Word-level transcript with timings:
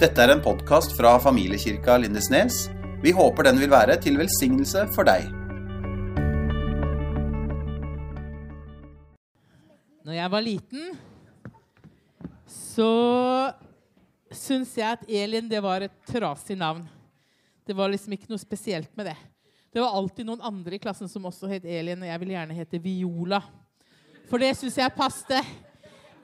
Dette 0.00 0.16
er 0.24 0.30
en 0.32 0.40
podkast 0.40 0.94
fra 0.96 1.10
familiekirka 1.20 1.98
Lindesnes. 2.00 2.70
Vi 3.02 3.10
håper 3.12 3.44
den 3.44 3.58
vil 3.60 3.68
være 3.68 3.98
til 4.00 4.14
velsignelse 4.16 4.86
for 4.94 5.04
deg. 5.04 5.26
Når 10.08 10.14
jeg 10.16 10.32
var 10.32 10.46
liten, 10.46 10.86
så 12.48 12.86
syns 14.32 14.72
jeg 14.78 14.88
at 14.88 15.04
Elin 15.04 15.50
det 15.50 15.60
var 15.60 15.84
et 15.84 15.98
trasig 16.08 16.56
navn. 16.56 16.86
Det 17.68 17.76
var 17.76 17.92
liksom 17.92 18.14
ikke 18.16 18.30
noe 18.32 18.40
spesielt 18.40 18.88
med 18.96 19.10
det. 19.10 19.18
Det 19.68 19.84
var 19.84 19.98
alltid 19.98 20.30
noen 20.30 20.40
andre 20.40 20.78
i 20.78 20.80
klassen 20.80 21.12
som 21.12 21.28
også 21.28 21.50
het 21.50 21.66
Elin, 21.68 22.00
og 22.00 22.08
jeg 22.08 22.22
ville 22.22 22.38
gjerne 22.38 22.56
hete 22.56 22.80
Viola. 22.80 23.42
For 24.32 24.40
det 24.40 24.54
syns 24.56 24.80
jeg 24.80 24.96
passte. 24.96 25.42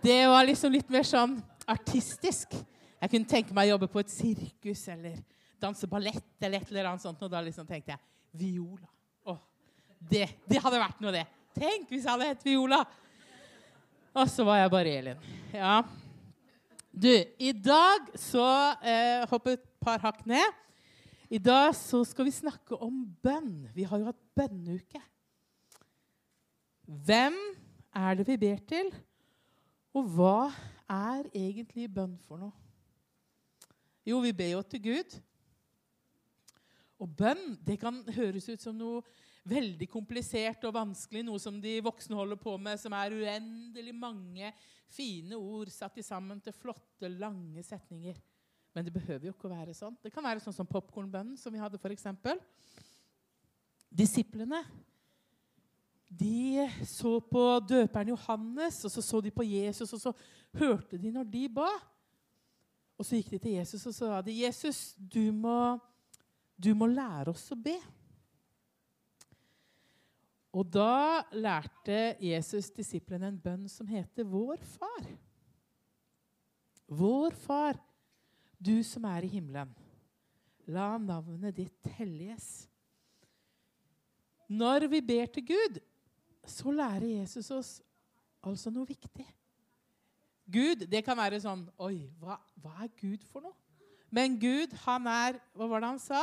Det 0.00 0.16
var 0.32 0.48
liksom 0.48 0.72
litt 0.72 0.88
mer 0.88 1.04
sånn 1.04 1.36
artistisk. 1.68 2.56
Jeg 3.00 3.12
kunne 3.12 3.28
tenke 3.28 3.56
meg 3.56 3.68
å 3.68 3.74
jobbe 3.74 3.88
på 3.92 4.00
et 4.00 4.12
sirkus 4.12 4.86
eller 4.92 5.18
danse 5.60 5.88
ballett 5.90 6.40
eller 6.40 6.62
et 6.62 6.70
eller 6.72 6.90
annet 6.90 7.04
sånt. 7.04 7.22
Og 7.22 7.32
da 7.32 7.42
liksom 7.44 7.68
tenkte 7.68 7.94
jeg 7.94 8.02
Viola. 8.36 8.88
Åh, 9.28 9.40
det, 9.98 10.26
det 10.48 10.62
hadde 10.64 10.80
vært 10.80 11.02
noe, 11.04 11.14
det. 11.14 11.26
Tenk 11.56 11.90
hvis 11.92 12.04
jeg 12.04 12.12
hadde 12.12 12.30
hett 12.32 12.46
Viola! 12.46 12.82
Og 14.16 14.28
så 14.32 14.44
var 14.48 14.62
jeg 14.62 14.72
bare 14.72 14.92
Elin. 14.98 15.24
Ja. 15.52 15.80
Du, 16.96 17.10
i 17.12 17.52
dag 17.52 18.06
så 18.16 18.44
eh, 18.80 19.26
Hopp 19.28 19.50
et 19.52 19.66
par 19.84 20.00
hakk 20.00 20.22
ned. 20.28 20.62
I 21.28 21.40
dag 21.42 21.74
så 21.76 22.00
skal 22.06 22.28
vi 22.28 22.32
snakke 22.32 22.78
om 22.80 23.02
bønn. 23.22 23.66
Vi 23.76 23.84
har 23.84 24.00
jo 24.00 24.08
hatt 24.08 24.22
bønneuke. 24.38 25.02
Hvem 26.86 27.36
er 27.98 28.16
det 28.16 28.28
vi 28.30 28.38
ber 28.40 28.62
til? 28.68 28.92
Og 29.96 30.08
hva 30.16 30.38
er 30.88 31.26
egentlig 31.34 31.90
bønn 31.92 32.14
for 32.24 32.40
noe? 32.40 32.65
Jo, 34.06 34.20
vi 34.22 34.32
ber 34.36 34.52
jo 34.54 34.62
til 34.62 34.82
Gud. 34.84 35.16
Og 37.02 37.10
bønn 37.18 37.56
det 37.66 37.78
kan 37.80 37.98
høres 38.16 38.46
ut 38.48 38.62
som 38.62 38.76
noe 38.78 39.02
veldig 39.46 39.86
komplisert 39.90 40.64
og 40.66 40.74
vanskelig, 40.74 41.22
noe 41.26 41.40
som 41.42 41.58
de 41.62 41.76
voksne 41.84 42.16
holder 42.18 42.38
på 42.40 42.56
med, 42.58 42.80
som 42.82 42.94
er 42.96 43.14
uendelig 43.14 43.94
mange 43.94 44.50
fine 44.90 45.38
ord 45.38 45.70
satt 45.74 45.98
sammen 46.04 46.40
til 46.42 46.54
flotte, 46.54 47.10
lange 47.10 47.62
setninger. 47.66 48.18
Men 48.74 48.86
det 48.86 48.94
behøver 48.94 49.28
jo 49.28 49.34
ikke 49.34 49.48
å 49.48 49.54
være 49.54 49.74
sånn. 49.76 49.94
Det 50.02 50.12
kan 50.14 50.24
være 50.26 50.42
sånn 50.42 50.56
som 50.56 50.68
popkornbønnen, 50.68 51.38
som 51.40 51.54
vi 51.54 51.62
hadde 51.62 51.78
f.eks. 51.80 52.08
Disiplene 53.96 54.60
de 56.06 56.66
så 56.86 57.16
på 57.24 57.42
døperen 57.66 58.12
Johannes, 58.12 58.78
og 58.86 58.92
så 58.92 59.02
så 59.02 59.20
de 59.24 59.32
på 59.34 59.46
Jesus, 59.46 59.90
og 59.96 60.00
så 60.00 60.12
hørte 60.58 60.98
de 61.00 61.10
når 61.12 61.26
de 61.32 61.46
ba. 61.50 61.70
Og 62.96 63.04
så 63.04 63.18
gikk 63.18 63.34
de 63.34 63.40
til 63.44 63.56
Jesus 63.58 63.86
og 63.86 63.94
sa 63.94 64.20
de, 64.24 64.32
'Jesus, 64.32 64.94
du 64.96 65.32
må, 65.32 65.78
du 66.56 66.72
må 66.74 66.88
lære 66.88 67.30
oss 67.30 67.50
å 67.52 67.58
be.' 67.60 67.80
Og 70.56 70.64
da 70.72 71.20
lærte 71.36 72.16
Jesus 72.24 72.70
disiplene 72.72 73.28
en 73.28 73.40
bønn 73.40 73.68
som 73.68 73.86
heter 73.86 74.24
'Vår 74.24 74.56
Far'. 74.56 75.10
Vår 76.88 77.34
Far, 77.34 77.76
du 78.58 78.82
som 78.82 79.04
er 79.04 79.26
i 79.26 79.32
himmelen. 79.36 79.74
La 80.66 80.96
navnet 80.98 81.56
ditt 81.56 81.90
helliges. 81.98 82.68
Når 84.48 84.86
vi 84.88 85.00
ber 85.00 85.26
til 85.26 85.46
Gud, 85.46 85.80
så 86.46 86.70
lærer 86.70 87.20
Jesus 87.20 87.50
oss 87.50 87.82
altså 88.46 88.70
noe 88.70 88.86
viktig. 88.86 89.26
Gud, 90.52 90.86
det 90.86 91.02
kan 91.04 91.18
være 91.18 91.40
sånn 91.42 91.64
Oi, 91.82 92.06
hva, 92.20 92.38
hva, 92.62 92.74
er 92.84 92.90
Gud 93.00 93.24
for 93.26 93.42
noe? 93.42 93.56
Men 94.14 94.36
Gud, 94.38 94.74
han 94.84 95.08
er 95.10 95.40
Hva 95.56 95.68
var 95.70 95.82
det 95.82 95.92
han 95.94 96.02
sa? 96.02 96.22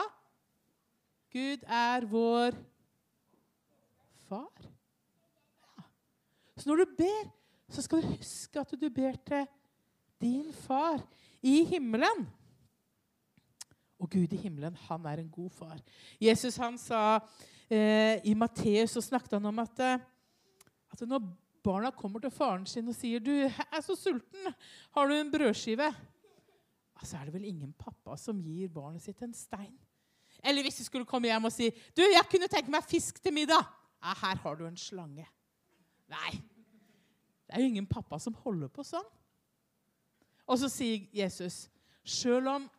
Gud 1.34 1.64
er 1.66 2.06
vår 2.06 2.56
far. 4.28 4.68
Ja. 5.66 5.86
Så 6.56 6.70
når 6.70 6.84
du 6.84 6.94
ber, 7.00 7.32
så 7.74 7.82
skal 7.82 8.04
du 8.04 8.12
huske 8.12 8.62
at 8.62 8.76
du 8.78 8.86
ber 8.94 9.18
til 9.26 9.48
din 10.22 10.54
far 10.54 11.02
i 11.42 11.64
himmelen. 11.66 12.28
Og 13.98 14.12
Gud 14.14 14.36
i 14.36 14.42
himmelen, 14.44 14.78
han 14.88 15.06
er 15.10 15.24
en 15.24 15.32
god 15.32 15.50
far. 15.58 15.82
Jesus 16.22 16.60
han 16.62 16.78
sa 16.78 17.18
eh, 17.66 18.22
I 18.24 18.38
Matteus 18.38 18.94
så 18.94 19.02
snakket 19.02 19.38
han 19.40 19.50
om 19.50 19.64
at, 19.64 19.80
eh, 19.80 20.06
at 20.94 21.04
når 21.08 21.26
barna 21.64 21.92
kommer 21.92 22.20
til 22.24 22.32
faren 22.34 22.66
sin 22.66 22.88
og 22.88 22.96
sier 22.96 23.20
'Du, 23.20 23.32
jeg 23.32 23.54
er 23.72 23.82
så 23.82 23.96
sulten. 23.96 24.54
Har 24.92 25.08
du 25.08 25.14
en 25.14 25.32
brødskive?' 25.32 25.94
Så 27.04 27.18
er 27.18 27.26
det 27.26 27.34
vel 27.34 27.46
ingen 27.46 27.74
pappa 27.74 28.16
som 28.16 28.40
gir 28.40 28.70
barnet 28.70 29.02
sitt 29.02 29.22
en 29.22 29.34
stein. 29.34 29.78
Eller 30.44 30.64
hvis 30.64 30.78
de 30.78 30.84
skulle 30.84 31.06
komme 31.06 31.28
hjem 31.28 31.46
og 31.46 31.52
si 31.52 31.70
'Du, 31.70 32.02
jeg 32.02 32.26
kunne 32.32 32.48
tenke 32.48 32.72
meg 32.72 32.84
fisk 32.84 33.22
til 33.24 33.34
middag.' 33.34 33.64
Ja, 34.04 34.14
'Her 34.14 34.36
har 34.36 34.56
du 34.56 34.66
en 34.68 34.78
slange.' 34.78 35.28
Nei. 36.08 36.32
Det 37.48 37.56
er 37.56 37.60
jo 37.60 37.66
ingen 37.66 37.88
pappa 37.88 38.20
som 38.20 38.34
holder 38.34 38.68
på 38.68 38.84
sånn. 38.84 39.06
Og 40.48 40.60
så 40.60 40.70
sier 40.70 41.08
Jesus, 41.14 41.70
sjøl 42.04 42.48
om 42.48 42.70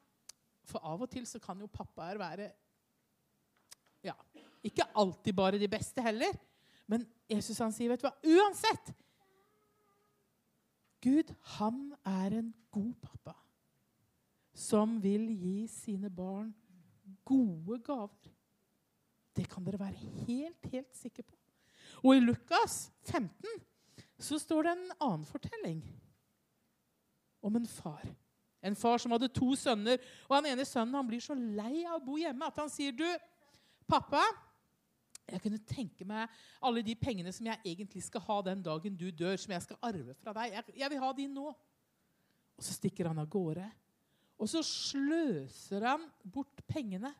For 0.64 0.80
av 0.80 1.02
og 1.04 1.10
til 1.12 1.26
så 1.28 1.38
kan 1.38 1.60
jo 1.60 1.66
pappaer 1.66 2.16
være 2.16 2.50
ja, 4.04 4.14
Ikke 4.64 4.86
alltid 4.96 5.36
bare 5.36 5.58
de 5.60 5.68
beste 5.68 6.00
heller. 6.00 6.32
Men 6.90 7.06
Jesus 7.30 7.58
han 7.62 7.72
sier, 7.72 7.90
vet 7.92 8.02
du 8.02 8.08
hva, 8.08 8.14
uansett 8.22 8.92
Gud, 11.04 11.30
han 11.58 11.80
er 12.08 12.38
en 12.40 12.52
god 12.72 12.92
pappa 13.04 13.34
som 14.56 14.96
vil 15.02 15.26
gi 15.36 15.66
sine 15.68 16.08
barn 16.08 16.52
gode 17.26 17.80
gaver. 17.84 18.30
Det 19.34 19.44
kan 19.50 19.66
dere 19.66 19.80
være 19.82 20.12
helt, 20.24 20.68
helt 20.72 20.96
sikre 20.96 21.26
på. 21.26 21.36
Og 22.04 22.16
i 22.16 22.22
Lukas 22.22 22.88
15 23.10 23.28
så 24.22 24.38
står 24.40 24.64
det 24.64 24.72
en 24.72 24.90
annen 24.94 25.26
fortelling 25.28 25.82
om 27.44 27.56
en 27.58 27.66
far. 27.68 28.06
En 28.64 28.76
far 28.78 29.02
som 29.02 29.12
hadde 29.12 29.28
to 29.34 29.52
sønner. 29.58 30.00
Og 30.30 30.38
han 30.38 30.48
ene 30.48 30.64
sønnen 30.64 30.96
han 30.96 31.08
blir 31.08 31.20
så 31.20 31.36
lei 31.36 31.84
av 31.84 31.98
å 31.98 32.04
bo 32.06 32.16
hjemme 32.16 32.48
at 32.48 32.62
han 32.62 32.72
sier, 32.72 32.94
'Du, 32.96 33.08
pappa, 33.88 34.22
jeg 35.24 35.40
kunne 35.40 35.60
tenke 35.64 36.04
meg 36.06 36.32
alle 36.64 36.82
de 36.84 36.94
pengene 36.98 37.32
som 37.32 37.46
jeg 37.48 37.60
egentlig 37.64 38.02
skal 38.04 38.22
ha 38.26 38.40
den 38.44 38.64
dagen 38.64 38.96
du 38.98 39.06
dør, 39.10 39.36
som 39.40 39.54
jeg 39.54 39.64
skal 39.64 39.80
arve 39.88 40.16
fra 40.20 40.34
deg. 40.36 40.58
Jeg, 40.58 40.76
jeg 40.82 40.92
vil 40.92 41.02
ha 41.04 41.12
de 41.16 41.28
nå.' 41.32 41.54
Og 42.54 42.62
så 42.62 42.74
stikker 42.76 43.08
han 43.10 43.18
av 43.18 43.30
gårde. 43.30 43.64
Og 44.38 44.50
så 44.50 44.60
sløser 44.66 45.86
han 45.88 46.04
bort 46.22 46.60
pengene 46.70 47.10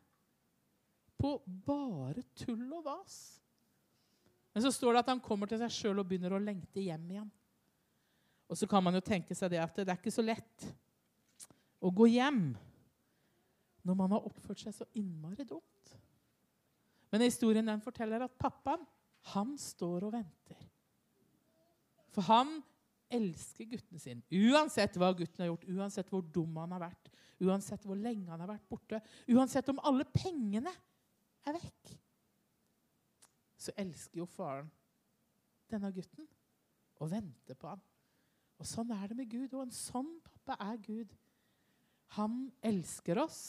på 1.19 1.37
bare 1.47 2.23
tull 2.37 2.67
og 2.75 2.85
vas. 2.87 3.17
Men 4.55 4.63
så 4.63 4.71
står 4.75 4.95
det 4.95 5.03
at 5.03 5.11
han 5.15 5.23
kommer 5.23 5.51
til 5.51 5.59
seg 5.59 5.73
sjøl 5.73 6.03
og 6.03 6.07
begynner 6.07 6.37
å 6.37 6.43
lengte 6.43 6.83
hjem 6.83 7.09
igjen. 7.11 7.31
Og 8.51 8.59
så 8.61 8.69
kan 8.71 8.85
man 8.85 8.95
jo 8.95 9.03
tenke 9.03 9.35
seg 9.35 9.51
det 9.55 9.63
at 9.63 9.81
det 9.81 9.89
er 9.89 9.99
ikke 9.99 10.15
så 10.15 10.23
lett 10.23 10.67
å 11.83 11.91
gå 11.91 12.07
hjem 12.13 12.53
når 13.85 13.97
man 13.99 14.15
har 14.15 14.27
oppført 14.29 14.63
seg 14.63 14.77
så 14.77 14.87
innmari 14.97 15.47
dumt. 15.49 15.97
Men 17.15 17.23
historien 17.23 17.71
den 17.71 17.83
forteller 17.83 18.27
at 18.27 18.39
pappaen 18.43 18.83
han 19.31 19.53
står 19.61 20.09
og 20.09 20.17
venter. 20.17 20.65
For 22.11 22.27
han 22.27 22.57
elsker 23.15 23.69
gutten 23.71 24.03
sin. 24.03 24.23
Uansett 24.35 24.99
hva 24.99 25.13
gutten 25.15 25.45
har 25.45 25.53
gjort, 25.53 25.69
uansett 25.71 26.11
hvor 26.11 26.25
dum 26.35 26.59
han 26.59 26.75
har 26.75 26.83
vært, 26.89 27.13
uansett 27.45 27.87
hvor 27.87 27.99
lenge 27.99 28.33
han 28.33 28.43
har 28.43 28.51
vært 28.51 28.67
borte, 28.67 28.99
uansett 29.31 29.71
om 29.71 29.79
alle 29.87 30.07
pengene 30.11 30.73
er 31.47 31.55
vekk, 31.55 31.95
så 33.63 33.73
elsker 33.79 34.21
jo 34.21 34.29
faren 34.29 34.69
denne 35.71 35.93
gutten 35.95 36.27
og 36.99 37.11
venter 37.15 37.57
på 37.59 37.71
ham. 37.71 37.81
Og 38.59 38.69
sånn 38.69 38.91
er 38.95 39.07
det 39.11 39.19
med 39.19 39.31
Gud, 39.31 39.55
og 39.55 39.65
en 39.69 39.75
sånn 39.75 40.11
pappa 40.25 40.59
er 40.67 40.83
Gud. 40.83 41.15
Han 42.19 42.49
elsker 42.63 43.23
oss. 43.23 43.41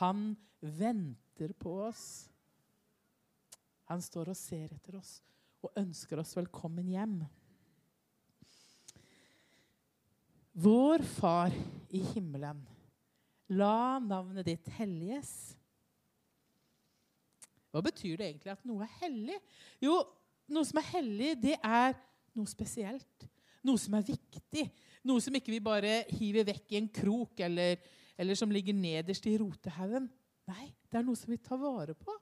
Han 0.00 0.34
venter 0.60 1.52
på 1.56 1.72
oss. 1.88 2.06
Han 3.90 4.02
står 4.02 4.32
og 4.32 4.38
ser 4.38 4.72
etter 4.74 4.98
oss 4.98 5.18
og 5.64 5.74
ønsker 5.78 6.20
oss 6.20 6.34
velkommen 6.36 6.88
hjem. 6.90 7.20
Vår 10.56 11.04
Far 11.18 11.52
i 11.94 12.00
himmelen, 12.14 12.62
la 13.52 13.98
navnet 14.02 14.46
ditt 14.48 14.70
helliges. 14.78 15.32
Hva 17.70 17.82
betyr 17.84 18.16
det 18.16 18.30
egentlig 18.30 18.54
at 18.54 18.64
noe 18.66 18.86
er 18.86 18.94
hellig? 19.02 19.36
Jo, 19.84 19.98
noe 20.48 20.64
som 20.64 20.80
er 20.80 20.88
hellig, 20.94 21.34
det 21.42 21.58
er 21.60 21.92
noe 22.38 22.48
spesielt. 22.48 23.26
Noe 23.66 23.78
som 23.82 23.98
er 23.98 24.06
viktig. 24.06 24.64
Noe 25.06 25.22
som 25.22 25.36
ikke 25.36 25.52
vi 25.52 25.60
bare 25.62 25.98
hiver 26.16 26.46
vekk 26.48 26.72
i 26.72 26.80
en 26.80 26.88
krok, 27.02 27.42
eller, 27.44 27.76
eller 28.16 28.38
som 28.38 28.50
ligger 28.54 28.74
nederst 28.74 29.28
i 29.28 29.36
rotehaugen. 29.42 30.08
Nei, 30.48 30.70
det 30.88 31.02
er 31.02 31.04
noe 31.04 31.18
som 31.18 31.34
vi 31.34 31.42
tar 31.42 31.60
vare 31.60 31.94
på. 31.98 32.15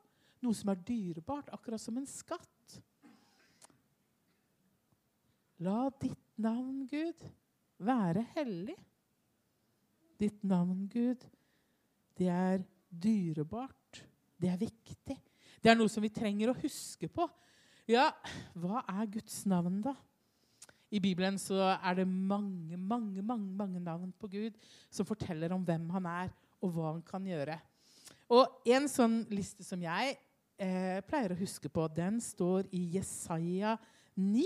Noe 0.44 0.56
som 0.56 0.72
er 0.72 0.82
dyrebart, 0.84 1.48
akkurat 1.56 1.80
som 1.80 1.96
en 1.96 2.08
skatt. 2.08 2.80
La 5.64 5.88
ditt 6.02 6.38
navn, 6.42 6.84
Gud, 6.90 7.22
være 7.80 8.24
hellig. 8.34 8.76
Ditt 10.20 10.42
navn, 10.46 10.84
Gud, 10.92 11.24
det 12.18 12.28
er 12.28 12.64
dyrebart. 12.90 14.02
Det 14.36 14.50
er 14.50 14.60
viktig. 14.60 15.16
Det 15.62 15.72
er 15.72 15.78
noe 15.78 15.88
som 15.88 16.04
vi 16.04 16.12
trenger 16.12 16.52
å 16.52 16.58
huske 16.58 17.08
på. 17.08 17.24
Ja, 17.88 18.10
hva 18.56 18.82
er 18.88 19.08
Guds 19.12 19.42
navn, 19.48 19.80
da? 19.84 19.94
I 20.94 21.00
Bibelen 21.02 21.38
så 21.40 21.56
er 21.74 21.96
det 21.98 22.06
mange, 22.06 22.76
mange, 22.76 23.22
mange, 23.24 23.50
mange 23.56 23.80
navn 23.82 24.12
på 24.20 24.28
Gud 24.30 24.58
som 24.92 25.08
forteller 25.08 25.52
om 25.54 25.64
hvem 25.66 25.88
han 25.96 26.06
er, 26.06 26.34
og 26.62 26.76
hva 26.76 26.92
han 26.92 27.02
kan 27.06 27.24
gjøre. 27.26 27.56
Og 28.32 28.68
en 28.70 28.86
sånn 28.88 29.22
liste 29.32 29.66
som 29.66 29.82
jeg 29.82 30.14
eh, 30.58 31.00
pleier 31.08 31.34
å 31.34 31.38
huske 31.38 31.70
på, 31.72 31.86
den 31.92 32.20
står 32.22 32.68
i 32.74 32.82
Jesaja 32.96 33.76
9. 34.14 34.44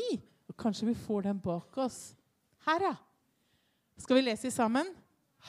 Og 0.48 0.56
kanskje 0.58 0.88
vi 0.90 0.96
får 0.96 1.28
den 1.28 1.42
bak 1.42 1.76
oss. 1.80 2.16
Her, 2.66 2.88
ja. 2.90 2.96
Skal 3.98 4.20
vi 4.20 4.26
lese 4.28 4.50
sammen? 4.54 4.90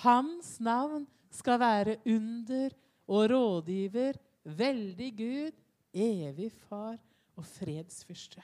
Hans 0.01 0.57
navn 0.63 1.05
skal 1.33 1.59
være 1.61 1.97
under 2.09 2.73
og 3.09 3.29
rådgiver, 3.31 4.17
veldig 4.43 5.09
Gud, 5.17 5.59
evig 5.93 6.51
far 6.67 6.97
og 7.37 7.45
fredsfyrste. 7.45 8.43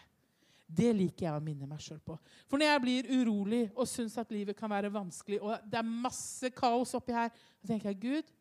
Det 0.65 0.89
liker 0.97 1.27
jeg 1.27 1.37
å 1.37 1.43
minne 1.43 1.67
meg 1.69 1.81
sjøl 1.83 1.99
på. 2.01 2.15
For 2.49 2.57
når 2.57 2.71
jeg 2.71 2.81
blir 2.81 3.09
urolig 3.19 3.61
og 3.75 3.85
syns 3.89 4.15
at 4.17 4.31
livet 4.33 4.57
kan 4.57 4.71
være 4.71 4.89
vanskelig, 4.93 5.37
og 5.43 5.67
det 5.69 5.77
er 5.77 5.91
masse 6.07 6.49
kaos 6.57 6.95
oppi 6.97 7.13
her, 7.13 7.29
så 7.61 7.69
tenker 7.69 7.91
jeg 7.91 8.01
Gud, 8.01 8.33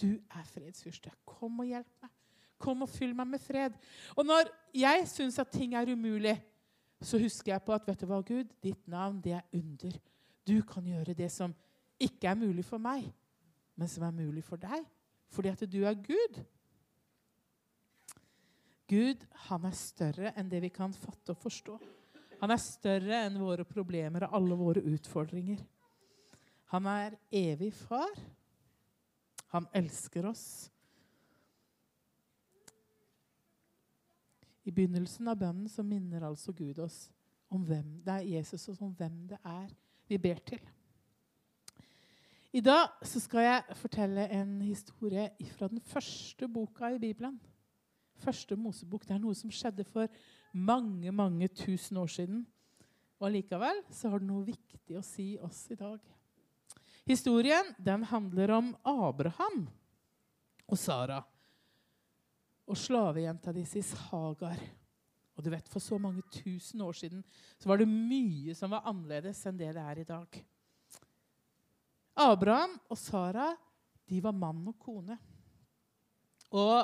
du 0.00 0.16
er 0.32 0.48
fredsfyrste. 0.54 1.12
Kom 1.28 1.60
og 1.60 1.68
hjelp 1.68 1.90
meg. 2.00 2.14
Kom 2.60 2.84
og 2.84 2.92
fyll 2.92 3.14
meg 3.16 3.28
med 3.32 3.42
fred. 3.42 3.76
Og 4.16 4.26
når 4.28 4.50
jeg 4.76 5.08
syns 5.08 5.38
at 5.40 5.50
ting 5.52 5.74
er 5.78 5.90
umulig, 5.90 6.36
så 7.00 7.18
husker 7.18 7.54
jeg 7.54 7.64
på 7.64 7.72
at 7.72 7.86
vet 7.88 8.02
du 8.02 8.08
hva, 8.10 8.20
Gud, 8.20 8.50
ditt 8.60 8.88
navn, 8.90 9.20
det 9.24 9.38
er 9.38 9.46
under. 9.56 9.96
Du 10.44 10.58
kan 10.68 10.84
gjøre 10.84 11.16
det 11.16 11.30
som 11.32 11.54
ikke 12.00 12.28
er 12.28 12.38
mulig 12.38 12.64
for 12.64 12.82
meg, 12.82 13.06
men 13.76 13.88
som 13.88 14.04
er 14.04 14.16
mulig 14.16 14.44
for 14.44 14.60
deg. 14.60 14.84
Fordi 15.30 15.52
at 15.52 15.64
du 15.70 15.80
er 15.86 15.96
Gud. 15.96 16.40
Gud 18.90 19.24
han 19.46 19.66
er 19.68 19.76
større 19.78 20.32
enn 20.36 20.50
det 20.50 20.60
vi 20.64 20.72
kan 20.74 20.92
fatte 20.92 21.32
og 21.32 21.40
forstå. 21.40 21.76
Han 22.40 22.52
er 22.52 22.60
større 22.60 23.20
enn 23.26 23.36
våre 23.38 23.66
problemer 23.68 24.26
og 24.26 24.36
alle 24.40 24.56
våre 24.58 24.82
utfordringer. 24.90 25.60
Han 26.72 26.86
er 26.90 27.16
evig 27.34 27.72
far. 27.76 28.12
Han 29.54 29.66
elsker 29.76 30.28
oss. 30.30 30.70
I 34.64 34.72
begynnelsen 34.74 35.28
av 35.30 35.38
bønnen 35.40 35.68
så 35.70 35.84
minner 35.86 36.26
altså 36.26 36.52
Gud 36.52 36.78
oss 36.84 37.06
om 37.50 37.62
hvem 37.66 38.00
det 38.04 38.14
er 38.14 38.28
Jesus 38.36 38.68
og 38.70 38.82
om 38.84 38.92
hvem 38.96 39.24
det 39.30 39.38
er 39.46 39.70
vi 40.10 40.18
ber 40.18 40.42
til. 40.46 40.60
I 42.52 42.60
dag 42.60 42.88
så 43.06 43.20
skal 43.22 43.46
jeg 43.46 43.76
fortelle 43.78 44.26
en 44.34 44.56
historie 44.64 45.28
fra 45.54 45.68
den 45.70 45.80
første 45.86 46.48
boka 46.50 46.90
i 46.90 46.98
Bibelen. 46.98 47.38
Første 48.20 48.56
Mosebok. 48.58 49.06
Det 49.06 49.14
er 49.14 49.22
noe 49.22 49.36
som 49.38 49.52
skjedde 49.54 49.86
for 49.86 50.10
mange, 50.52 51.12
mange 51.14 51.48
tusen 51.48 51.96
år 52.02 52.10
siden. 52.10 52.42
Og 53.20 53.28
allikevel 53.28 53.84
så 53.94 54.10
har 54.10 54.20
det 54.20 54.28
noe 54.28 54.48
viktig 54.48 54.98
å 54.98 55.04
si 55.06 55.36
oss 55.38 55.62
i 55.70 55.78
dag. 55.78 56.00
Historien 57.06 57.70
den 57.78 58.02
handler 58.10 58.52
om 58.58 58.72
Abraham 58.84 59.68
og 60.66 60.78
Sara 60.78 61.22
og 62.70 62.78
slavejenta 62.78 63.52
deres 63.54 63.90
Hagar. 64.08 64.60
Og 65.36 65.44
du 65.44 65.50
vet, 65.50 65.68
For 65.68 65.80
så 65.80 65.98
mange 65.98 66.22
tusen 66.30 66.80
år 66.84 66.92
siden 66.92 67.24
så 67.58 67.68
var 67.70 67.80
det 67.80 67.88
mye 67.88 68.54
som 68.54 68.70
var 68.74 68.86
annerledes 68.88 69.40
enn 69.48 69.58
det 69.58 69.72
det 69.74 69.82
er 69.82 70.02
i 70.02 70.08
dag. 70.08 70.40
Abraham 72.20 72.76
og 72.90 72.98
Sara 72.98 73.52
de 74.10 74.18
var 74.22 74.34
mann 74.34 74.66
og 74.68 74.76
kone. 74.82 75.16
Og 76.50 76.82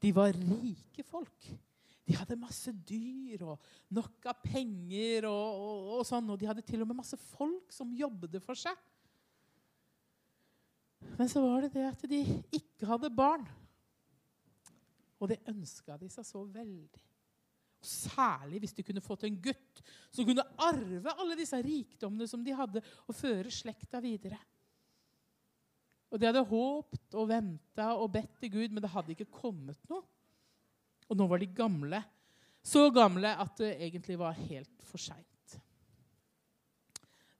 de 0.00 0.12
var 0.14 0.36
rike 0.36 1.04
folk. 1.08 1.48
De 2.06 2.16
hadde 2.16 2.36
masse 2.40 2.72
dyr 2.72 3.44
og 3.46 3.60
nok 3.94 4.28
av 4.28 4.40
penger 4.44 5.26
og, 5.28 5.60
og, 5.60 5.90
og, 5.96 6.04
sånn. 6.08 6.28
Og 6.32 6.40
de 6.40 6.48
hadde 6.48 6.64
til 6.66 6.82
og 6.82 6.90
med 6.90 7.00
masse 7.00 7.16
folk 7.32 7.72
som 7.72 7.94
jobbet 7.96 8.38
for 8.44 8.58
seg. 8.58 8.76
Men 11.16 11.30
så 11.32 11.42
var 11.44 11.64
det 11.64 11.72
det 11.74 11.86
at 11.88 12.04
de 12.10 12.20
ikke 12.56 12.88
hadde 12.88 13.12
barn. 13.14 13.46
Og 15.20 15.30
det 15.30 15.42
ønska 15.50 15.98
de 16.00 16.08
seg 16.12 16.26
så 16.26 16.42
veldig. 16.48 17.02
Og 17.80 17.88
særlig 17.88 18.60
hvis 18.62 18.74
de 18.76 18.84
kunne 18.84 19.04
fått 19.04 19.26
en 19.28 19.36
gutt 19.40 19.82
som 20.12 20.26
kunne 20.28 20.44
arve 20.60 21.14
alle 21.16 21.36
disse 21.38 21.56
rikdommene 21.64 22.28
som 22.28 22.42
de 22.44 22.56
hadde, 22.56 22.82
og 23.08 23.16
føre 23.16 23.52
slekta 23.52 24.02
videre. 24.04 24.40
Og 26.10 26.18
de 26.18 26.26
hadde 26.26 26.46
håpt 26.50 27.16
og 27.16 27.28
venta 27.30 27.92
og 27.94 28.10
bedt 28.16 28.40
til 28.42 28.52
Gud, 28.56 28.72
men 28.72 28.82
det 28.82 28.92
hadde 28.92 29.14
ikke 29.14 29.30
kommet 29.32 29.80
noe. 29.90 30.02
Og 31.10 31.18
nå 31.18 31.26
var 31.30 31.42
de 31.42 31.48
gamle. 31.54 32.02
Så 32.62 32.88
gamle 32.94 33.32
at 33.40 33.56
det 33.62 33.72
egentlig 33.78 34.18
var 34.20 34.36
helt 34.36 34.84
for 34.86 35.00
seint. 35.00 35.26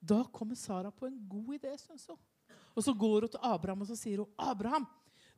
Da 0.01 0.23
kommer 0.33 0.57
Sara 0.57 0.91
på 0.91 1.07
en 1.07 1.19
god 1.29 1.59
idé, 1.59 1.75
syns 1.79 2.07
hun. 2.09 2.19
Og 2.73 2.85
så 2.87 2.95
går 2.97 3.27
hun 3.27 3.33
til 3.35 3.45
Abraham 3.45 3.83
og 3.85 3.91
så 3.91 3.99
sier 3.99 4.23
hun, 4.23 4.33
'Abraham, 4.39 4.87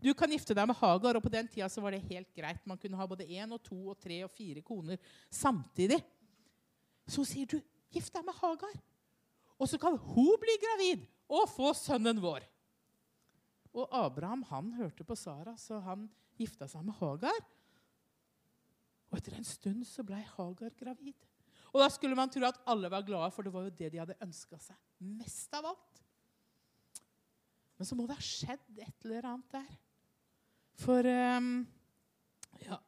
du 0.02 0.10
kan 0.18 0.30
gifte 0.30 0.54
deg 0.56 0.66
med 0.68 0.78
Hagar.' 0.78 1.16
Og 1.18 1.24
på 1.24 1.32
den 1.32 1.48
tida 1.48 1.68
så 1.70 1.82
var 1.82 1.94
det 1.94 2.04
helt 2.10 2.30
greit. 2.34 2.66
Man 2.66 2.78
kunne 2.78 2.98
ha 2.98 3.06
både 3.06 3.26
én 3.26 3.52
og 3.52 3.62
to 3.62 3.78
og 3.92 3.98
tre 4.00 4.22
og 4.26 4.30
fire 4.30 4.62
koner 4.62 4.98
samtidig. 5.30 6.02
Så 7.06 7.24
sier 7.24 7.46
du, 7.46 7.60
'Gift 7.92 8.12
deg 8.14 8.24
med 8.24 8.34
Hagar.' 8.34 8.80
Og 9.58 9.68
så 9.68 9.78
kan 9.78 9.96
hun 9.96 10.38
bli 10.42 10.56
gravid 10.58 11.06
og 11.30 11.48
få 11.48 11.72
sønnen 11.72 12.18
vår. 12.20 12.42
Og 13.72 13.88
Abraham 13.94 14.42
han 14.50 14.72
hørte 14.76 15.04
på 15.04 15.16
Sara, 15.16 15.56
så 15.56 15.78
han 15.80 16.10
gifta 16.36 16.66
seg 16.68 16.84
med 16.84 16.96
Hagar. 16.98 17.38
Og 19.10 19.18
etter 19.18 19.36
en 19.36 19.46
stund 19.46 19.84
så 19.88 20.04
ble 20.04 20.18
Hagar 20.34 20.74
gravid. 20.76 21.16
Og 21.72 21.80
da 21.80 21.88
skulle 21.88 22.16
man 22.16 22.28
tro 22.32 22.44
at 22.44 22.60
alle 22.68 22.90
var 22.92 23.04
glade, 23.06 23.30
for 23.32 23.44
det 23.44 23.52
var 23.52 23.64
jo 23.64 23.76
det 23.76 23.92
de 23.92 24.00
hadde 24.02 24.18
ønska 24.24 24.58
seg 24.60 24.76
mest 24.98 25.54
av 25.56 25.70
alt. 25.70 26.02
Men 27.78 27.88
så 27.88 27.96
må 27.96 28.04
det 28.06 28.18
ha 28.18 28.24
skjedd 28.24 28.82
et 28.84 29.06
eller 29.06 29.30
annet 29.30 29.56
der. 29.56 29.70
For 30.80 31.06
um, 31.06 31.50
ja, 32.64 32.78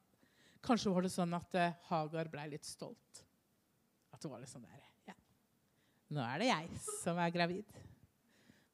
Kanskje 0.64 0.92
var 0.94 1.04
det 1.04 1.12
sånn 1.12 1.36
at 1.36 1.58
uh, 1.60 1.76
Hagar 1.90 2.31
ble 2.32 2.46
litt 2.54 2.66
stolt. 2.66 3.22
At 4.14 4.22
det 4.22 4.31
var 4.32 4.40
litt 4.42 4.52
sånn 4.52 4.64
der 4.64 4.81
Ja, 5.10 5.16
nå 6.16 6.25
er 6.25 6.42
det 6.42 6.50
jeg 6.50 6.82
som 6.88 7.20
er 7.20 7.34
gravid. 7.34 7.76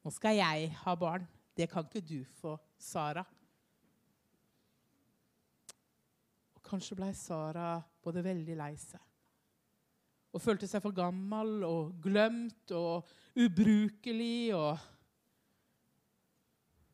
Nå 0.04 0.14
skal 0.14 0.38
jeg 0.38 0.70
ha 0.84 0.96
barn. 0.96 1.26
Det 1.56 1.66
kan 1.68 1.84
ikke 1.84 2.04
du 2.06 2.22
få, 2.38 2.54
Sara. 2.80 3.26
Og 6.54 6.62
kanskje 6.64 6.96
ble 6.96 7.10
Sara 7.18 7.74
både 8.04 8.24
veldig 8.24 8.56
lei 8.56 8.74
seg 8.80 9.02
og 10.30 10.42
følte 10.42 10.68
seg 10.70 10.82
for 10.84 10.94
gammel 10.94 11.64
og 11.66 11.96
glemt 12.02 12.70
og 12.76 13.08
ubrukelig. 13.34 14.54
og 14.54 14.78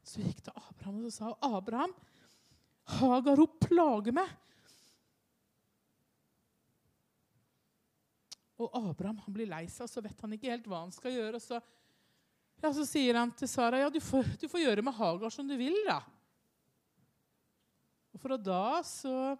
Så 0.06 0.22
gikk 0.22 0.44
det 0.46 0.54
Abraham 0.54 1.00
og 1.08 1.14
sa 1.14 1.32
Abraham, 1.42 1.94
Hagar, 2.96 3.40
hun 3.42 3.56
plager 3.58 4.14
meg. 4.14 4.28
Og 8.62 8.70
Abraham 8.78 9.18
han 9.24 9.34
blir 9.34 9.50
lei 9.50 9.64
seg, 9.68 9.84
og 9.88 9.92
så 9.92 10.02
vet 10.04 10.22
han 10.22 10.36
ikke 10.36 10.52
helt 10.52 10.68
hva 10.70 10.84
han 10.84 10.94
skal 10.94 11.12
gjøre. 11.12 11.40
og 11.40 11.42
så 11.42 11.58
ja, 12.62 12.70
Så 12.70 12.86
sier 12.88 13.18
han 13.18 13.34
til 13.36 13.50
Sara 13.50 13.82
ja, 13.82 13.90
du 13.92 13.98
får, 14.00 14.30
du 14.40 14.46
får 14.48 14.62
gjøre 14.62 14.86
med 14.86 14.96
Hagar 14.96 15.34
som 15.34 15.48
du 15.48 15.56
vil. 15.58 15.76
da. 15.88 15.98
Og 18.14 18.22
Fra 18.22 18.38
da 18.40 18.80
så 18.86 19.34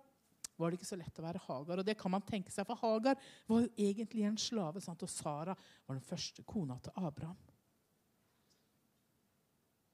var 0.57 0.73
det 0.73 0.81
ikke 0.81 0.89
så 0.89 0.99
lett 0.99 1.21
å 1.21 1.25
være 1.25 1.45
Hagar. 1.47 1.81
Og 1.81 1.87
det 1.87 1.97
kan 2.01 2.13
man 2.13 2.25
tenke 2.27 2.53
seg, 2.53 2.67
for 2.69 2.81
Hagar 2.83 3.17
var 3.49 3.63
jo 3.65 3.73
egentlig 3.79 4.27
en 4.27 4.41
slave. 4.41 4.83
Sant? 4.85 5.07
Og 5.07 5.13
Sara 5.13 5.55
var 5.55 5.95
den 5.95 6.05
første 6.05 6.45
kona 6.49 6.77
til 6.83 6.99
Abraham. 6.99 7.39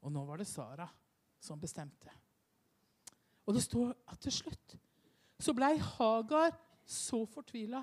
Og 0.02 0.12
nå 0.12 0.24
var 0.26 0.40
det 0.40 0.48
Sara 0.50 0.88
som 1.42 1.60
bestemte. 1.60 2.10
Og 3.46 3.56
det 3.56 3.64
står 3.64 3.94
at 4.12 4.20
til 4.22 4.34
slutt 4.42 4.76
så 5.42 5.54
blei 5.56 5.74
Hagar 5.74 6.54
så 6.86 7.24
fortvila 7.26 7.82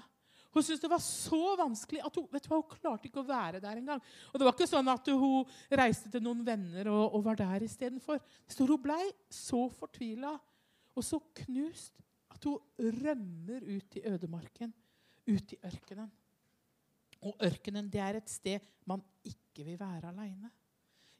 hun 0.49 0.65
syntes 0.65 0.81
det 0.81 0.89
var 0.89 1.01
så 1.03 1.55
vanskelig 1.59 2.01
at 2.05 2.15
hun 2.17 2.27
vet 2.31 2.45
du 2.45 2.49
hva, 2.49 2.57
hun 2.57 2.71
klarte 2.73 3.09
ikke 3.09 3.21
å 3.21 3.27
være 3.27 3.61
der 3.61 3.81
engang. 3.81 4.01
Og 4.31 4.39
det 4.39 4.47
var 4.47 4.55
ikke 4.55 4.69
sånn 4.69 4.89
at 4.89 5.09
hun 5.13 5.49
reiste 5.77 6.09
til 6.09 6.23
noen 6.25 6.41
venner 6.45 6.89
og, 6.89 7.03
og 7.17 7.25
var 7.27 7.37
der 7.37 7.65
istedenfor. 7.67 8.21
Hun 8.57 8.81
blei 8.81 9.03
så 9.33 9.67
fortvila 9.77 10.33
og 10.97 11.05
så 11.05 11.21
knust 11.43 12.01
at 12.33 12.47
hun 12.49 12.57
rømmer 13.03 13.67
ut 13.67 13.99
i 13.99 14.05
ødemarken, 14.09 14.73
ut 15.29 15.53
i 15.53 15.59
ørkenen. 15.69 16.09
Og 17.29 17.45
ørkenen 17.45 17.91
det 17.91 18.01
er 18.01 18.17
et 18.17 18.31
sted 18.31 18.65
man 18.89 19.03
ikke 19.27 19.67
vil 19.67 19.77
være 19.77 20.09
aleine. 20.09 20.49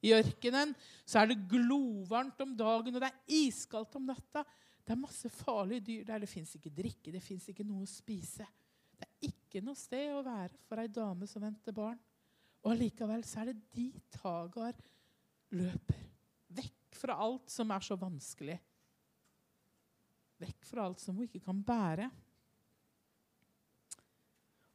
I 0.06 0.14
ørkenen 0.16 0.72
så 1.04 1.22
er 1.22 1.32
det 1.32 1.44
glovarmt 1.52 2.40
om 2.46 2.56
dagen, 2.58 2.96
og 2.96 3.04
det 3.04 3.10
er 3.10 3.40
iskaldt 3.42 3.98
om 4.00 4.08
natta. 4.08 4.46
Det 4.86 4.96
er 4.96 5.02
masse 5.02 5.30
farlige 5.42 5.86
dyr 5.90 6.06
der. 6.08 6.24
Det 6.24 6.32
fins 6.32 6.56
ikke 6.56 6.74
drikke, 6.74 7.12
det 7.14 7.24
fins 7.24 7.50
ikke 7.52 7.68
noe 7.68 7.84
å 7.84 7.90
spise. 7.90 8.48
Det 8.96 9.08
er 9.08 9.32
ikke 9.32 9.64
noe 9.66 9.80
sted 9.80 10.14
å 10.16 10.24
være 10.26 10.56
for 10.68 10.82
ei 10.82 10.92
dame 10.92 11.28
som 11.30 11.44
venter 11.44 11.76
barn. 11.76 12.00
Og 12.64 12.74
allikevel 12.74 13.24
så 13.28 13.44
er 13.44 13.52
det 13.52 13.60
dit 13.76 14.20
Hagar 14.24 14.76
løper 15.56 16.08
vekk 16.56 16.98
fra 16.98 17.20
alt 17.24 17.52
som 17.52 17.72
er 17.72 17.86
så 17.86 17.98
vanskelig. 18.00 18.58
Vekk 20.40 20.68
fra 20.68 20.88
alt 20.88 21.02
som 21.04 21.18
hun 21.18 21.28
ikke 21.28 21.44
kan 21.44 21.62
bære. 21.64 22.10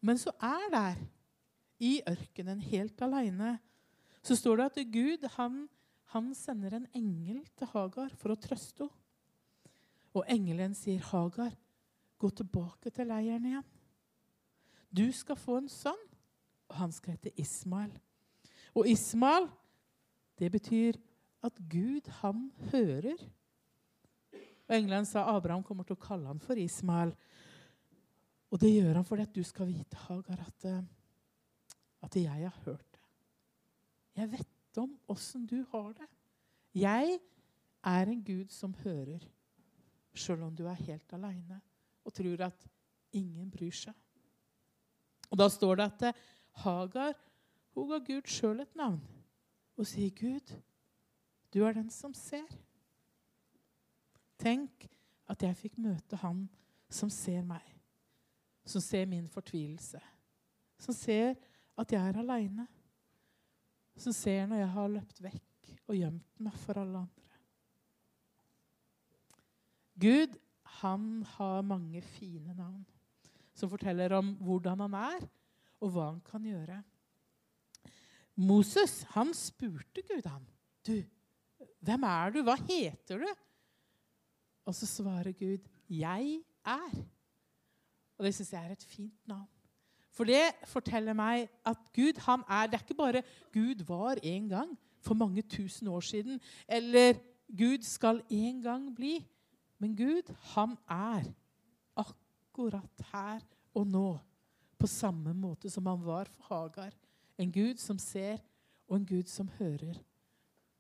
Men 0.05 0.21
så 0.21 0.35
er 0.45 0.67
der, 0.73 0.99
i 1.81 1.99
ørkenen, 2.07 2.61
helt 2.63 3.01
aleine, 3.03 3.57
så 4.25 4.37
står 4.39 4.57
det 4.57 4.67
at 4.71 4.93
Gud 4.93 5.27
han, 5.37 5.65
han 6.15 6.33
sender 6.37 6.79
en 6.79 6.87
engel 6.97 7.43
til 7.59 7.69
Hagar 7.75 8.15
for 8.17 8.33
å 8.33 8.41
trøste 8.41 8.87
henne. 8.87 9.01
Og 10.15 10.23
engelen 10.31 10.77
sier, 10.79 11.03
'Hagar, 11.03 11.57
gå 12.23 12.29
tilbake 12.31 12.91
til 12.95 13.09
leiren 13.11 13.45
igjen.' 13.45 13.73
'Du 14.95 15.11
skal 15.13 15.37
få 15.37 15.57
en 15.59 15.69
sønn, 15.69 16.05
og 16.71 16.77
han 16.77 16.93
skal 16.93 17.17
hete 17.17 17.35
Ismael.' 17.35 17.99
Og 18.75 18.87
Ismael, 18.89 19.49
det 20.39 20.53
betyr 20.53 20.95
at 21.43 21.59
Gud, 21.71 22.09
han 22.23 22.53
hører. 22.71 23.19
Og 24.69 24.77
Engelen 24.77 25.05
sa 25.05 25.27
Abraham 25.37 25.63
kommer 25.63 25.85
til 25.85 25.97
å 25.97 26.07
kalle 26.07 26.27
han 26.27 26.41
for 26.41 26.55
Ismael. 26.55 27.13
Og 28.51 28.61
det 28.61 28.71
gjør 28.71 28.95
han 28.95 29.05
fordi 29.05 29.23
at 29.23 29.35
du 29.35 29.43
skal 29.43 29.67
vite, 29.67 29.97
Hagar, 30.07 30.41
at, 30.47 30.65
eh, 30.65 30.83
at 32.03 32.17
jeg 32.17 32.51
har 32.51 32.61
hørt. 32.65 32.94
Jeg 34.15 34.31
vet 34.31 34.79
om 34.79 34.93
åssen 35.11 35.47
du 35.47 35.61
har 35.73 35.93
det. 35.97 36.09
Jeg 36.75 37.19
er 37.85 38.11
en 38.11 38.23
Gud 38.25 38.51
som 38.55 38.75
hører, 38.85 39.23
sjøl 40.15 40.43
om 40.47 40.55
du 40.55 40.67
er 40.71 40.79
helt 40.87 41.13
aleine 41.15 41.61
og 42.05 42.15
tror 42.15 42.47
at 42.47 42.67
ingen 43.15 43.51
bryr 43.51 43.75
seg. 43.75 43.95
Og 45.31 45.39
Da 45.39 45.49
står 45.51 45.81
det 45.81 45.87
at 45.91 46.03
eh, 46.11 46.21
Hagar 46.63 47.15
hun 47.75 47.91
ga 47.91 47.99
Gud 47.99 48.29
sjøl 48.31 48.61
et 48.63 48.77
navn 48.79 49.03
og 49.75 49.87
sier, 49.87 50.11
'Gud, 50.11 50.55
du 51.51 51.65
er 51.65 51.73
den 51.75 51.91
som 51.91 52.15
ser.' 52.15 52.61
Tenk 54.39 54.87
at 55.27 55.43
jeg 55.43 55.57
fikk 55.57 55.79
møte 55.79 56.17
han 56.21 56.45
som 56.91 57.11
ser 57.11 57.43
meg, 57.43 57.65
som 58.65 58.81
ser 58.81 59.07
min 59.07 59.27
fortvilelse, 59.29 60.01
som 60.79 60.95
ser 60.95 61.35
at 61.79 61.93
jeg 61.93 62.09
er 62.09 62.19
aleine, 62.19 62.67
som 64.01 64.15
ser 64.17 64.49
når 64.51 64.65
jeg 64.65 64.73
har 64.75 64.95
løpt 64.97 65.21
vekk 65.25 65.71
og 65.89 65.99
gjemt 65.99 66.43
meg 66.43 66.57
for 66.65 66.81
alle 66.81 67.05
andre. 67.05 67.41
Gud, 70.05 70.35
han 70.81 71.07
har 71.37 71.67
mange 71.67 72.03
fine 72.17 72.55
navn 72.57 72.83
som 73.55 73.71
forteller 73.71 74.17
om 74.17 74.33
hvordan 74.43 74.83
han 74.83 74.97
er, 74.99 75.27
og 75.85 75.93
hva 75.95 76.09
han 76.09 76.21
kan 76.27 76.47
gjøre. 76.49 76.81
Moses 78.43 79.03
han 79.15 79.31
spurte 79.37 80.03
Gud 80.09 80.27
han, 80.27 80.43
du, 80.85 80.97
hvem 81.85 82.07
er 82.09 82.35
du? 82.35 82.41
Hva 82.43 82.57
heter 82.59 83.23
du? 83.23 83.29
Og 84.65 84.75
så 84.75 84.89
svarer 84.89 85.33
Gud, 85.37 85.63
'Jeg 85.89 86.41
er'. 86.65 87.05
Og 88.17 88.25
det 88.25 88.35
syns 88.35 88.53
jeg 88.53 88.65
er 88.65 88.73
et 88.73 88.85
fint 88.89 89.29
navn. 89.29 89.54
For 90.15 90.29
det 90.29 90.55
forteller 90.71 91.17
meg 91.17 91.49
at 91.67 91.81
Gud 91.95 92.21
han 92.27 92.45
er 92.47 92.69
Det 92.71 92.79
er 92.79 92.85
ikke 92.87 92.99
bare 92.99 93.23
Gud 93.53 93.83
var 93.89 94.21
en 94.23 94.49
gang 94.49 94.75
for 95.05 95.19
mange 95.19 95.43
tusen 95.43 95.89
år 95.93 96.01
siden, 96.01 96.41
eller 96.69 97.19
Gud 97.53 97.83
skal 97.85 98.23
en 98.33 98.63
gang 98.63 98.87
bli. 98.97 99.19
Men 99.79 99.93
Gud, 99.97 100.31
han 100.55 100.79
er 100.89 101.27
akkurat 102.01 103.05
her 103.13 103.43
og 103.75 103.87
nå, 103.87 104.09
på 104.81 104.89
samme 104.89 105.35
måte 105.37 105.69
som 105.71 105.87
han 105.91 106.01
var 106.05 106.31
for 106.33 106.49
Hagar. 106.49 106.95
En 107.37 107.53
Gud 107.53 107.77
som 107.83 107.99
ser, 108.01 108.41
og 108.89 108.97
en 108.97 109.07
Gud 109.07 109.29
som 109.29 109.51
hører. 109.59 109.99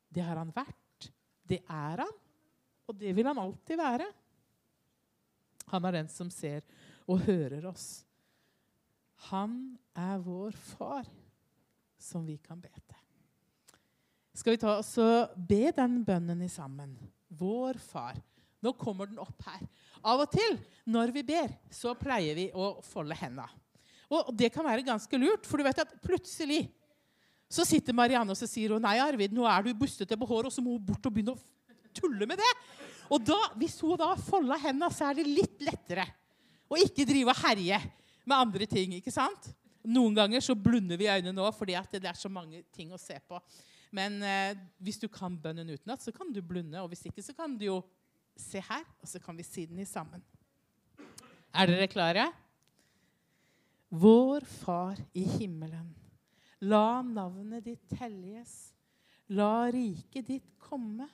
Det 0.09 0.23
har 0.25 0.39
han 0.41 0.53
vært. 0.55 1.11
Det 1.45 1.61
er 1.69 2.05
han. 2.05 2.17
Og 2.89 2.97
det 3.01 3.15
vil 3.17 3.27
han 3.27 3.41
alltid 3.41 3.81
være. 3.81 4.09
Han 5.73 5.85
er 5.85 5.99
den 5.99 6.11
som 6.13 6.31
ser 6.33 6.65
og 7.09 7.25
hører 7.25 7.65
oss. 7.69 8.05
Han 9.31 9.57
er 9.97 10.21
vår 10.21 10.53
far, 10.75 11.09
som 12.01 12.27
vi 12.27 12.37
kan 12.43 12.61
be 12.61 12.71
til. 12.75 13.01
Skal 14.35 14.57
vi 14.57 14.61
ta 14.61 14.77
oss 14.81 14.93
og 14.99 15.35
be 15.39 15.69
den 15.75 16.01
bønnen 16.05 16.43
i 16.43 16.51
sammen? 16.51 16.97
Vår 17.31 17.79
far. 17.79 18.19
Nå 18.65 18.73
kommer 18.81 19.07
den 19.11 19.21
opp 19.23 19.45
her. 19.47 19.63
Av 20.05 20.23
og 20.25 20.31
til 20.33 20.57
når 20.91 21.13
vi 21.15 21.23
ber, 21.27 21.53
så 21.73 21.95
pleier 21.99 22.37
vi 22.37 22.49
å 22.51 22.75
folde 22.85 23.17
hendene. 23.19 23.47
Og 24.13 24.33
det 24.37 24.51
kan 24.53 24.67
være 24.67 24.85
ganske 24.87 25.19
lurt, 25.21 25.47
for 25.49 25.59
du 25.59 25.67
vet 25.67 25.81
at 25.85 25.95
plutselig 26.05 26.67
så 27.51 27.65
sitter 27.67 27.97
Marianne 27.97 28.35
og 28.35 28.39
så 28.39 28.49
sier 28.49 28.75
hun, 28.75 28.83
nei, 28.83 28.97
Arvid, 29.03 29.35
nå 29.35 29.47
er 29.49 29.65
du 29.65 29.75
bustete 29.79 30.17
på 30.19 30.29
håret, 30.29 30.49
og 30.51 30.55
så 30.55 30.65
må 30.65 30.75
hun 30.75 30.87
bort 30.89 31.07
og 31.07 31.15
begynne 31.15 31.37
å 31.37 31.95
tulle 31.95 32.27
med 32.29 32.41
det. 32.41 32.53
Og 33.13 33.23
da, 33.23 33.39
Hvis 33.61 33.77
hun 33.85 33.97
da 34.01 34.15
folder 34.19 34.61
hendene, 34.61 34.91
så 34.93 35.11
er 35.11 35.21
det 35.21 35.29
litt 35.29 35.63
lettere 35.63 36.07
å 36.67 36.79
ikke 36.81 37.07
drive 37.07 37.31
og 37.31 37.43
herje 37.45 37.79
med 38.25 38.37
andre 38.37 38.67
ting. 38.67 38.95
ikke 38.99 39.13
sant? 39.15 39.51
Noen 39.85 40.17
ganger 40.17 40.41
så 40.41 40.57
blunder 40.57 40.97
vi 40.97 41.11
øynene 41.11 41.35
nå 41.37 41.51
fordi 41.53 41.77
det 41.93 42.09
er 42.09 42.19
så 42.19 42.31
mange 42.33 42.63
ting 42.73 42.93
å 42.93 43.01
se 43.01 43.19
på. 43.29 43.41
Men 43.95 44.23
eh, 44.27 44.57
hvis 44.83 44.99
du 44.99 45.09
kan 45.13 45.37
bønnen 45.39 45.71
utenat, 45.71 46.03
så 46.03 46.13
kan 46.13 46.33
du 46.33 46.41
blunde. 46.43 46.81
Og 46.83 46.89
hvis 46.91 47.07
ikke, 47.07 47.23
så 47.23 47.35
kan 47.37 47.55
du 47.59 47.69
jo 47.69 47.83
se 48.37 48.63
her, 48.65 48.83
og 49.01 49.09
så 49.09 49.21
kan 49.23 49.37
vi 49.39 49.47
si 49.47 49.67
den 49.71 49.79
i 49.79 49.87
sammen. 49.87 50.25
Er 51.55 51.71
dere 51.71 51.87
klare? 51.87 52.25
Vår 53.95 54.43
Far 54.43 54.99
i 55.15 55.23
himmelen. 55.37 55.93
La 56.67 57.03
navnet 57.07 57.63
ditt 57.69 57.93
helliges. 58.01 58.73
La 59.37 59.69
riket 59.71 60.27
ditt 60.27 60.51
komme. 60.59 61.07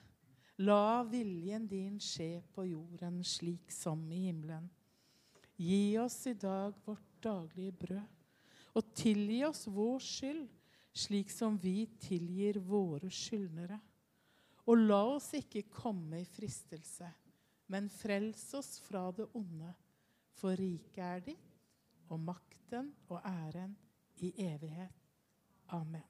La 0.65 1.03
viljen 1.09 1.67
din 1.69 1.99
skje 2.01 2.39
på 2.55 2.65
jorden 2.71 3.21
slik 3.25 3.73
som 3.73 4.01
i 4.13 4.27
himmelen. 4.29 4.71
Gi 5.61 5.99
oss 6.01 6.27
i 6.27 6.33
dag 6.35 6.73
vårt 6.85 7.09
daglige 7.21 7.73
brød, 7.83 8.13
og 8.79 8.93
tilgi 8.97 9.43
oss 9.45 9.67
vår 9.69 9.99
skyld, 10.01 10.47
slik 10.97 11.29
som 11.31 11.59
vi 11.61 11.85
tilgir 12.01 12.57
våre 12.65 13.11
skyldnere. 13.13 13.77
Og 14.65 14.81
la 14.81 15.01
oss 15.19 15.35
ikke 15.37 15.67
komme 15.69 16.23
i 16.23 16.29
fristelse, 16.29 17.11
men 17.69 17.91
frels 17.93 18.47
oss 18.57 18.79
fra 18.87 19.11
det 19.13 19.29
onde. 19.37 19.75
For 20.41 20.57
riket 20.57 21.05
er 21.05 21.27
ditt, 21.29 21.51
og 22.09 22.23
makten 22.25 22.95
og 23.11 23.21
æren 23.21 23.77
i 24.25 24.33
evighet. 24.47 24.97
Amen. 25.77 26.10